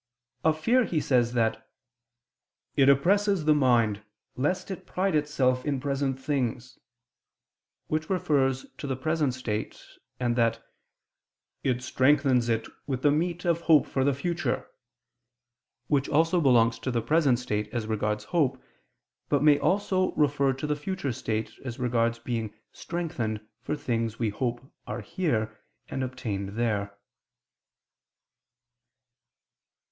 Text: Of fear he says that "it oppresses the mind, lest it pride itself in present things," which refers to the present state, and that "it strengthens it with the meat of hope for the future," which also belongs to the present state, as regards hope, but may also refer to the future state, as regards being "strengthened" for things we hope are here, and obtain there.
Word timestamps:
Of 0.43 0.59
fear 0.59 0.83
he 0.83 0.99
says 0.99 1.33
that 1.33 1.69
"it 2.75 2.89
oppresses 2.89 3.45
the 3.45 3.53
mind, 3.53 4.01
lest 4.35 4.71
it 4.71 4.87
pride 4.87 5.13
itself 5.13 5.63
in 5.63 5.79
present 5.79 6.19
things," 6.19 6.79
which 7.85 8.09
refers 8.09 8.65
to 8.79 8.87
the 8.87 8.95
present 8.95 9.35
state, 9.35 9.79
and 10.19 10.35
that 10.35 10.59
"it 11.63 11.83
strengthens 11.83 12.49
it 12.49 12.67
with 12.87 13.03
the 13.03 13.11
meat 13.11 13.45
of 13.45 13.61
hope 13.61 13.85
for 13.85 14.03
the 14.03 14.15
future," 14.15 14.67
which 15.85 16.09
also 16.09 16.41
belongs 16.41 16.79
to 16.79 16.89
the 16.89 17.03
present 17.03 17.37
state, 17.37 17.67
as 17.71 17.85
regards 17.85 18.23
hope, 18.23 18.59
but 19.29 19.43
may 19.43 19.59
also 19.59 20.13
refer 20.15 20.51
to 20.51 20.65
the 20.65 20.75
future 20.75 21.11
state, 21.11 21.51
as 21.63 21.77
regards 21.77 22.17
being 22.17 22.51
"strengthened" 22.73 23.39
for 23.61 23.75
things 23.75 24.17
we 24.17 24.31
hope 24.31 24.65
are 24.87 25.01
here, 25.01 25.59
and 25.89 26.03
obtain 26.03 26.55
there. 26.55 26.97